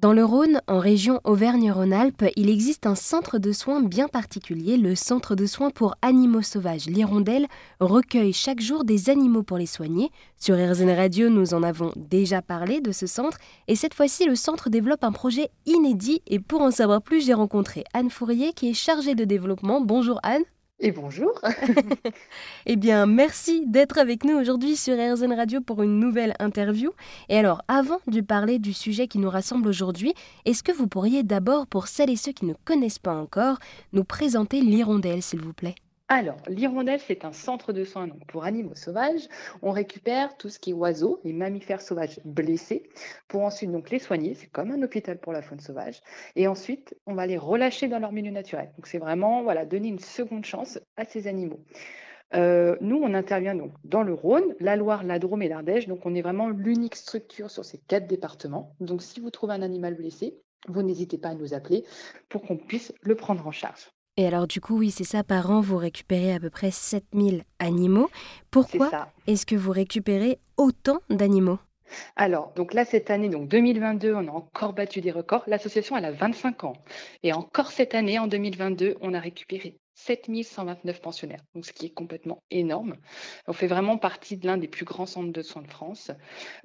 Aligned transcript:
Dans 0.00 0.12
le 0.12 0.24
Rhône, 0.24 0.60
en 0.68 0.78
région 0.78 1.20
Auvergne-Rhône-Alpes, 1.24 2.26
il 2.36 2.50
existe 2.50 2.86
un 2.86 2.94
centre 2.94 3.38
de 3.38 3.50
soins 3.50 3.82
bien 3.82 4.06
particulier, 4.06 4.76
le 4.76 4.94
Centre 4.94 5.34
de 5.34 5.44
soins 5.44 5.70
pour 5.70 5.96
animaux 6.02 6.42
sauvages. 6.42 6.86
L'Hirondelle 6.86 7.48
recueille 7.80 8.32
chaque 8.32 8.60
jour 8.60 8.84
des 8.84 9.10
animaux 9.10 9.42
pour 9.42 9.58
les 9.58 9.66
soigner. 9.66 10.12
Sur 10.36 10.54
RZN 10.54 10.90
Radio, 10.90 11.30
nous 11.30 11.52
en 11.52 11.64
avons 11.64 11.90
déjà 11.96 12.42
parlé 12.42 12.80
de 12.80 12.92
ce 12.92 13.08
centre. 13.08 13.38
Et 13.66 13.74
cette 13.74 13.94
fois-ci, 13.94 14.24
le 14.24 14.36
centre 14.36 14.70
développe 14.70 15.02
un 15.02 15.10
projet 15.10 15.50
inédit. 15.66 16.22
Et 16.28 16.38
pour 16.38 16.60
en 16.60 16.70
savoir 16.70 17.02
plus, 17.02 17.26
j'ai 17.26 17.34
rencontré 17.34 17.82
Anne 17.92 18.10
Fourier, 18.10 18.52
qui 18.52 18.70
est 18.70 18.74
chargée 18.74 19.16
de 19.16 19.24
développement. 19.24 19.80
Bonjour 19.80 20.20
Anne. 20.22 20.44
Et 20.80 20.92
bonjour. 20.92 21.32
eh 22.66 22.76
bien, 22.76 23.06
merci 23.06 23.66
d'être 23.66 23.98
avec 23.98 24.24
nous 24.24 24.36
aujourd'hui 24.36 24.76
sur 24.76 24.94
RZN 24.94 25.32
Radio 25.32 25.60
pour 25.60 25.82
une 25.82 25.98
nouvelle 25.98 26.34
interview. 26.38 26.92
Et 27.28 27.36
alors, 27.36 27.62
avant 27.66 27.98
de 28.06 28.20
parler 28.20 28.60
du 28.60 28.72
sujet 28.72 29.08
qui 29.08 29.18
nous 29.18 29.30
rassemble 29.30 29.66
aujourd'hui, 29.68 30.14
est-ce 30.44 30.62
que 30.62 30.70
vous 30.70 30.86
pourriez 30.86 31.24
d'abord, 31.24 31.66
pour 31.66 31.88
celles 31.88 32.10
et 32.10 32.16
ceux 32.16 32.32
qui 32.32 32.44
ne 32.46 32.54
connaissent 32.64 33.00
pas 33.00 33.14
encore, 33.14 33.58
nous 33.92 34.04
présenter 34.04 34.60
l'hirondelle, 34.60 35.22
s'il 35.22 35.40
vous 35.40 35.52
plaît? 35.52 35.74
Alors, 36.10 36.38
l'hirondelle, 36.48 37.00
c'est 37.00 37.26
un 37.26 37.34
centre 37.34 37.74
de 37.74 37.84
soins 37.84 38.08
pour 38.28 38.44
animaux 38.44 38.74
sauvages. 38.74 39.28
On 39.60 39.72
récupère 39.72 40.38
tout 40.38 40.48
ce 40.48 40.58
qui 40.58 40.70
est 40.70 40.72
oiseaux, 40.72 41.20
les 41.22 41.34
mammifères 41.34 41.82
sauvages 41.82 42.18
blessés, 42.24 42.88
pour 43.28 43.42
ensuite 43.42 43.70
les 43.90 43.98
soigner. 43.98 44.32
C'est 44.32 44.46
comme 44.46 44.70
un 44.70 44.82
hôpital 44.82 45.18
pour 45.18 45.34
la 45.34 45.42
faune 45.42 45.60
sauvage. 45.60 46.00
Et 46.34 46.48
ensuite, 46.48 46.96
on 47.06 47.14
va 47.14 47.26
les 47.26 47.36
relâcher 47.36 47.88
dans 47.88 47.98
leur 47.98 48.12
milieu 48.12 48.30
naturel. 48.30 48.72
Donc, 48.78 48.86
c'est 48.86 48.96
vraiment 48.96 49.42
voilà, 49.42 49.66
donner 49.66 49.88
une 49.88 49.98
seconde 49.98 50.46
chance 50.46 50.78
à 50.96 51.04
ces 51.04 51.26
animaux. 51.26 51.60
Euh, 52.34 52.76
nous, 52.80 52.96
on 53.02 53.12
intervient 53.12 53.54
donc 53.54 53.72
dans 53.84 54.02
le 54.02 54.14
Rhône, 54.14 54.54
la 54.60 54.76
Loire, 54.76 55.04
la 55.04 55.18
Drôme 55.18 55.42
et 55.42 55.48
l'Ardèche. 55.48 55.88
Donc, 55.88 56.06
on 56.06 56.14
est 56.14 56.22
vraiment 56.22 56.48
l'unique 56.48 56.96
structure 56.96 57.50
sur 57.50 57.66
ces 57.66 57.78
quatre 57.86 58.06
départements. 58.06 58.74
Donc, 58.80 59.02
si 59.02 59.20
vous 59.20 59.30
trouvez 59.30 59.52
un 59.52 59.62
animal 59.62 59.94
blessé, 59.94 60.38
vous 60.68 60.82
n'hésitez 60.82 61.18
pas 61.18 61.28
à 61.28 61.34
nous 61.34 61.52
appeler 61.52 61.84
pour 62.30 62.40
qu'on 62.40 62.56
puisse 62.56 62.94
le 63.02 63.14
prendre 63.14 63.46
en 63.46 63.52
charge. 63.52 63.90
Et 64.18 64.26
alors 64.26 64.48
du 64.48 64.60
coup, 64.60 64.76
oui, 64.76 64.90
c'est 64.90 65.04
ça, 65.04 65.22
par 65.22 65.48
an, 65.48 65.60
vous 65.60 65.76
récupérez 65.76 66.34
à 66.34 66.40
peu 66.40 66.50
près 66.50 66.72
7000 66.72 67.44
animaux. 67.60 68.10
Pourquoi 68.50 68.90
est-ce 69.28 69.46
que 69.46 69.54
vous 69.54 69.70
récupérez 69.70 70.40
autant 70.56 70.98
d'animaux? 71.08 71.60
Alors, 72.16 72.52
donc 72.56 72.74
là, 72.74 72.84
cette 72.84 73.10
année, 73.10 73.28
donc 73.28 73.46
2022, 73.46 74.12
on 74.14 74.26
a 74.26 74.32
encore 74.32 74.72
battu 74.72 75.00
des 75.00 75.12
records. 75.12 75.44
L'association, 75.46 75.96
elle 75.96 76.04
a 76.04 76.10
25 76.10 76.64
ans. 76.64 76.72
Et 77.22 77.32
encore 77.32 77.70
cette 77.70 77.94
année, 77.94 78.18
en 78.18 78.26
2022, 78.26 78.96
on 79.02 79.14
a 79.14 79.20
récupéré 79.20 79.76
7129 79.94 81.00
pensionnaires, 81.00 81.44
donc 81.54 81.64
ce 81.64 81.72
qui 81.72 81.86
est 81.86 81.94
complètement 81.94 82.42
énorme. 82.50 82.96
On 83.46 83.52
fait 83.52 83.68
vraiment 83.68 83.98
partie 83.98 84.36
de 84.36 84.48
l'un 84.48 84.56
des 84.56 84.68
plus 84.68 84.84
grands 84.84 85.06
centres 85.06 85.32
de 85.32 85.42
soins 85.42 85.62
de 85.62 85.70
France. 85.70 86.10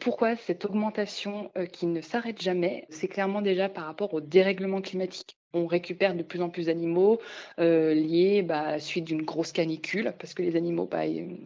Pourquoi 0.00 0.36
cette 0.36 0.64
augmentation 0.64 1.50
euh, 1.58 1.66
qui 1.66 1.86
ne 1.86 2.00
s'arrête 2.00 2.40
jamais? 2.40 2.86
C'est 2.88 3.08
clairement 3.08 3.42
déjà 3.42 3.68
par 3.68 3.84
rapport 3.84 4.14
au 4.14 4.22
dérèglement 4.22 4.80
climatique 4.80 5.36
on 5.54 5.66
récupère 5.66 6.14
de 6.14 6.22
plus 6.22 6.42
en 6.42 6.48
plus 6.48 6.66
d'animaux 6.66 7.20
euh, 7.58 7.94
liés 7.94 8.42
bah, 8.42 8.60
à 8.60 8.70
la 8.72 8.80
suite 8.80 9.04
d'une 9.04 9.22
grosse 9.22 9.52
canicule, 9.52 10.14
parce 10.18 10.34
que 10.34 10.42
les 10.42 10.56
animaux 10.56 10.86
bah, 10.90 11.02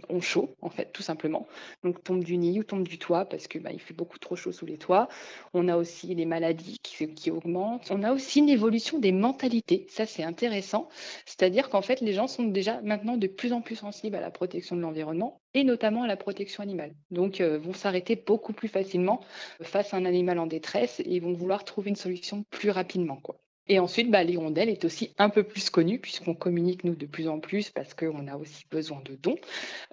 ont 0.09 0.21
chaud, 0.21 0.55
en 0.63 0.71
fait, 0.71 0.93
tout 0.93 1.03
simplement. 1.03 1.47
Donc, 1.83 2.03
tombent 2.03 2.25
du 2.25 2.37
nid 2.37 2.59
ou 2.59 2.65
tombent 2.65 2.87
du 2.87 2.99
toit, 2.99 3.25
parce 3.25 3.49
qu'il 3.49 3.63
bah, 3.63 3.71
fait 3.79 3.95
beaucoup 3.95 4.19
trop 4.19 4.37
chaud 4.37 4.53
sous 4.53 4.67
les 4.67 4.79
toits. 4.79 5.09
On 5.55 5.69
a 5.69 5.77
aussi 5.77 6.15
les 6.15 6.27
maladies 6.27 6.79
qui, 6.83 7.31
augmentent. 7.31 7.91
On 7.91 8.03
a 8.03 8.13
aussi 8.13 8.39
une 8.39 8.49
évolution 8.49 8.99
des 8.99 9.13
mentalités. 9.13 9.87
Ça, 9.91 10.07
c'est 10.07 10.23
intéressant. 10.23 10.89
C'est-à-dire 11.27 11.69
qu'en 11.69 11.83
fait, 11.83 12.01
les 12.01 12.13
gens 12.13 12.27
sont 12.27 12.45
déjà 12.45 12.81
maintenant 12.83 13.17
de 13.17 13.27
plus 13.27 13.53
en 13.53 13.61
plus 13.61 13.77
sensibles 13.77 14.17
à 14.17 14.21
la 14.21 14.31
protection 14.31 14.77
de 14.77 14.81
l'environnement 14.81 15.41
et 15.55 15.65
notamment 15.65 16.05
à 16.05 16.07
la 16.07 16.17
protection 16.17 16.63
animale. 16.63 16.95
Donc, 17.11 17.41
euh, 17.41 17.59
vont 17.59 17.73
s'arrêter 17.73 18.17
beaucoup 18.17 18.53
plus 18.53 18.69
facilement 18.69 19.21
face 19.63 19.93
à 19.95 19.97
un 19.97 20.05
animal 20.05 20.39
en 20.39 20.47
détresse 20.47 21.03
et 21.05 21.21
vont 21.21 21.33
vouloir 21.33 21.65
trouver 21.65 21.91
une 21.91 21.97
solution 21.97 22.45
plus 22.51 22.71
rapidement. 22.71 23.21
Et 23.69 23.81
ensuite, 23.81 24.11
bah, 24.11 24.23
l'hirondelle 24.23 24.69
est 24.69 24.85
aussi 24.85 25.13
un 25.19 25.29
peu 25.29 25.43
plus 25.43 25.71
connue 25.71 25.99
puisqu'on 25.99 26.35
communique 26.35 26.85
nous 26.85 26.95
de 26.95 27.07
plus 27.07 27.27
en 27.29 27.41
plus 27.41 27.71
parce 27.71 27.95
qu'on 27.95 28.29
a 28.29 28.37
aussi 28.37 28.65
besoin 28.71 29.01
de 29.05 29.17
dons, 29.17 29.37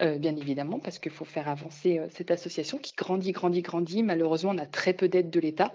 euh, 0.01 0.19
bien 0.19 0.35
évidemment, 0.35 0.79
parce 0.79 0.99
qu'il 0.99 1.11
faut 1.11 1.25
faire 1.25 1.47
avancer 1.49 1.97
euh, 1.97 2.07
cette 2.09 2.29
association 2.29 2.77
qui 2.77 2.93
grandit, 2.95 3.31
grandit, 3.31 3.63
grandit. 3.63 4.03
Malheureusement, 4.03 4.51
on 4.51 4.57
a 4.59 4.67
très 4.67 4.93
peu 4.93 5.09
d'aide 5.09 5.31
de 5.31 5.39
l'État 5.39 5.73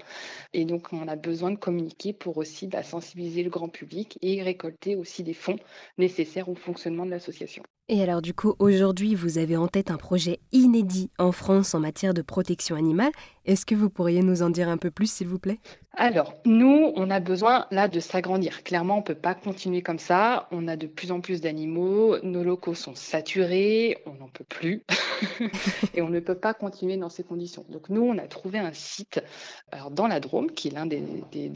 et 0.53 0.65
donc 0.65 0.93
on 0.93 1.09
a 1.09 1.17
besoin 1.17 1.51
de 1.51 1.57
communiquer 1.57 2.13
pour 2.13 2.37
aussi 2.39 2.69
bah, 2.69 2.85
sensibiliser 2.85 3.43
le 3.43 3.51
grand 3.51 3.69
public 3.69 4.19
et 4.23 4.43
récolter 4.43 4.95
aussi 4.95 5.25
des 5.25 5.35
fonds 5.35 5.59
nécessaires 5.99 6.49
au 6.49 6.55
fonctionnement 6.55 7.05
de 7.05 7.11
l'association. 7.11 7.65
Et 7.91 8.03
alors 8.03 8.21
du 8.21 8.35
coup, 8.35 8.55
aujourd'hui, 8.59 9.15
vous 9.15 9.39
avez 9.39 9.57
en 9.57 9.67
tête 9.67 9.91
un 9.91 9.97
projet 9.97 10.41
inédit 10.53 11.11
en 11.19 11.33
France 11.33 11.75
en 11.75 11.81
matière 11.81 12.13
de 12.13 12.21
protection 12.21 12.77
animale. 12.77 13.13
Est-ce 13.47 13.65
que 13.65 13.75
vous 13.75 13.89
pourriez 13.89 14.23
nous 14.23 14.43
en 14.43 14.51
dire 14.51 14.69
un 14.69 14.77
peu 14.77 14.91
plus, 14.91 15.11
s'il 15.11 15.27
vous 15.27 15.39
plaît? 15.39 15.59
Alors, 15.95 16.35
nous, 16.45 16.93
on 16.95 17.11
a 17.11 17.19
besoin 17.19 17.67
là 17.71 17.89
de 17.89 17.99
s'agrandir. 17.99 18.63
Clairement, 18.63 18.97
on 18.97 19.01
ne 19.01 19.05
peut 19.05 19.15
pas 19.15 19.35
continuer 19.35 19.81
comme 19.81 19.99
ça. 19.99 20.49
On 20.53 20.69
a 20.69 20.77
de 20.77 20.87
plus 20.87 21.11
en 21.11 21.21
plus 21.21 21.41
d'animaux. 21.41 22.19
Nos 22.23 22.45
locaux 22.45 22.75
sont 22.75 22.95
saturés. 22.95 23.97
On 24.05 24.13
n'en 24.13 24.29
peut 24.29 24.45
plus. 24.45 24.85
et 25.95 26.03
on 26.03 26.11
ne 26.11 26.21
peut 26.21 26.35
pas 26.35 26.53
continuer 26.53 26.99
dans 26.99 27.09
ces 27.09 27.25
conditions. 27.25 27.65
Donc, 27.71 27.89
nous, 27.89 28.03
on 28.03 28.19
a 28.19 28.29
trouvé 28.29 28.59
un 28.59 28.75
site 28.75 29.21
alors, 29.73 29.91
dans 29.91 30.07
la 30.07 30.21
Drôme, 30.21 30.51
qui 30.51 30.69
est 30.69 30.73
l'un 30.73 30.87
des, 30.87 31.01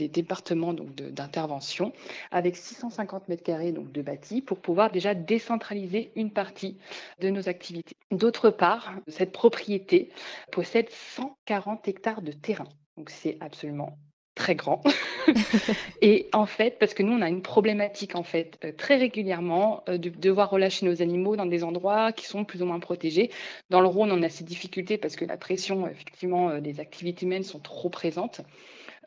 départements 0.08 0.72
d'intervention, 0.72 1.92
avec 2.30 2.56
650 2.56 3.28
mètres 3.28 3.42
carrés 3.42 3.72
de 3.72 4.02
bâti, 4.02 4.40
pour 4.40 4.58
pouvoir 4.58 4.90
déjà 4.90 5.14
décentraliser 5.14 6.10
une 6.16 6.21
partie 6.30 6.78
de 7.20 7.30
nos 7.30 7.48
activités. 7.48 7.96
D'autre 8.10 8.50
part, 8.50 8.94
cette 9.08 9.32
propriété 9.32 10.10
possède 10.50 10.90
140 10.90 11.88
hectares 11.88 12.22
de 12.22 12.32
terrain. 12.32 12.68
Donc 12.96 13.10
c'est 13.10 13.38
absolument 13.40 13.98
très 14.34 14.54
grand. 14.54 14.82
et 16.02 16.28
en 16.32 16.46
fait, 16.46 16.78
parce 16.78 16.94
que 16.94 17.02
nous, 17.02 17.12
on 17.12 17.22
a 17.22 17.28
une 17.28 17.42
problématique, 17.42 18.16
en 18.16 18.22
fait, 18.22 18.58
euh, 18.64 18.72
très 18.72 18.96
régulièrement, 18.96 19.82
euh, 19.88 19.98
de 19.98 20.08
devoir 20.08 20.50
relâcher 20.50 20.86
nos 20.86 21.02
animaux 21.02 21.36
dans 21.36 21.46
des 21.46 21.64
endroits 21.64 22.12
qui 22.12 22.26
sont 22.26 22.44
plus 22.44 22.62
ou 22.62 22.66
moins 22.66 22.80
protégés. 22.80 23.30
Dans 23.70 23.80
le 23.80 23.88
Rhône, 23.88 24.10
on 24.10 24.22
a 24.22 24.28
ces 24.28 24.44
difficultés 24.44 24.98
parce 24.98 25.16
que 25.16 25.24
la 25.24 25.36
pression, 25.36 25.86
effectivement, 25.86 26.50
euh, 26.50 26.60
des 26.60 26.80
activités 26.80 27.26
humaines 27.26 27.42
sont 27.42 27.60
trop 27.60 27.90
présentes. 27.90 28.40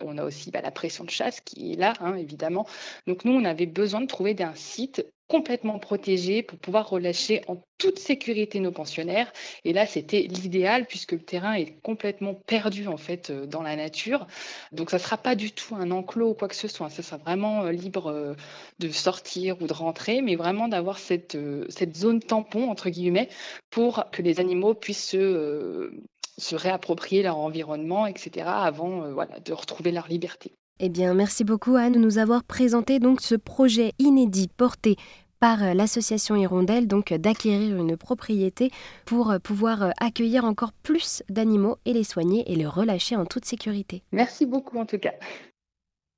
On 0.02 0.18
a 0.18 0.24
aussi 0.24 0.52
bah, 0.52 0.62
la 0.62 0.72
pression 0.72 1.04
de 1.04 1.10
chasse 1.10 1.42
qui 1.42 1.74
est 1.74 1.76
là, 1.76 1.94
hein, 2.00 2.16
évidemment. 2.16 2.68
Donc 3.08 3.26
nous, 3.26 3.34
on 3.34 3.46
avait 3.46 3.66
besoin 3.66 4.02
de 4.02 4.08
trouver 4.08 4.36
un 4.40 4.56
site 4.56 5.06
complètement 5.28 5.80
protégé 5.80 6.44
pour 6.44 6.60
pouvoir 6.60 6.88
relâcher 6.90 7.42
en 7.48 7.58
toute 7.78 7.98
sécurité 7.98 8.60
nos 8.60 8.72
pensionnaires. 8.72 9.32
Et 9.64 9.74
là, 9.74 9.88
c'était 9.88 10.22
l'idéal 10.22 10.86
puisque 10.86 11.14
le 11.14 11.20
terrain 11.20 11.54
est 11.54 11.80
complètement 11.82 12.36
perdu 12.36 12.88
en 12.88 12.98
fait 12.98 13.32
euh, 13.32 13.46
dans 13.48 13.64
la 13.64 13.76
nature. 13.76 14.28
Donc, 14.72 14.92
ça 14.92 14.98
ne 14.98 15.02
sera 15.02 15.18
pas 15.18 15.36
du 15.36 15.52
tout 15.52 15.76
un 15.76 15.90
enclos 15.92 16.30
ou 16.30 16.34
quoi 16.36 16.48
que 16.48 16.56
ce 16.56 16.68
soit. 16.68 16.90
Ça 16.90 17.02
sera 17.02 17.18
vraiment 17.18 17.64
euh, 17.64 17.72
libre 17.72 18.08
euh, 18.12 18.36
de 18.80 18.90
sortir 18.90 19.60
ou 19.62 19.68
de 19.68 19.74
rentrer, 19.74 20.22
mais 20.22 20.36
vraiment 20.36 20.68
d'avoir 20.68 21.00
cette, 21.00 21.38
cette 21.70 21.96
zone 21.96 22.20
tampon 22.20 22.70
entre 22.70 22.90
guillemets 22.90 23.30
pour 23.72 24.06
que 24.12 24.22
les 24.22 24.40
animaux 24.40 24.74
puissent 24.76 25.10
se, 25.10 25.92
se 26.38 26.56
réapproprier 26.56 27.24
leur 27.24 27.38
environnement, 27.38 28.08
etc. 28.08 28.46
avant 28.48 29.12
voilà, 29.12 29.40
de 29.40 29.54
retrouver 29.54 29.92
leur 29.92 30.08
liberté. 30.08 30.52
Eh 30.80 30.90
bien, 30.90 31.14
merci 31.14 31.46
beaucoup 31.46 31.78
Anne 31.78 31.94
de 31.94 32.00
nous 32.00 32.18
avoir 32.18 32.44
présenté 32.44 33.00
donc 33.00 33.22
ce 33.22 33.36
projet 33.36 33.94
inédit 33.98 34.50
porté 34.50 34.98
par 35.40 35.64
euh, 35.64 35.74
l'association 35.74 36.36
Hirondelle, 36.36 36.88
donc 36.88 37.14
d'acquérir 37.14 37.78
une 37.78 37.96
propriété 37.96 38.72
pour 39.06 39.32
euh, 39.32 39.40
pouvoir 39.40 39.84
euh, 39.84 39.90
accueillir 40.00 40.44
encore 40.44 40.74
plus 40.74 41.24
d'animaux 41.30 41.78
et 41.86 41.94
les 41.94 42.04
soigner 42.04 42.52
et 42.52 42.56
les 42.56 42.66
relâcher 42.66 43.16
en 43.16 43.26
toute 43.26 43.46
sécurité. 43.46 44.04
Merci 44.12 44.46
beaucoup 44.46 44.78
en 44.78 44.86
tout 44.86 45.00
cas. 45.00 45.14